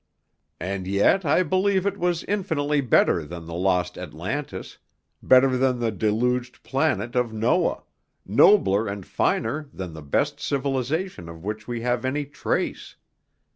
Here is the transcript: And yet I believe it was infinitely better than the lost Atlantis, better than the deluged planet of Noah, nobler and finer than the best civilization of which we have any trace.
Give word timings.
And 0.59 0.87
yet 0.87 1.25
I 1.25 1.43
believe 1.43 1.85
it 1.85 1.99
was 1.99 2.23
infinitely 2.23 2.81
better 2.81 3.23
than 3.23 3.45
the 3.45 3.53
lost 3.53 3.99
Atlantis, 3.99 4.79
better 5.21 5.55
than 5.57 5.77
the 5.77 5.91
deluged 5.91 6.63
planet 6.63 7.15
of 7.15 7.31
Noah, 7.31 7.83
nobler 8.25 8.87
and 8.87 9.05
finer 9.05 9.69
than 9.71 9.93
the 9.93 10.01
best 10.01 10.39
civilization 10.39 11.29
of 11.29 11.43
which 11.43 11.67
we 11.67 11.81
have 11.81 12.03
any 12.03 12.25
trace. 12.25 12.95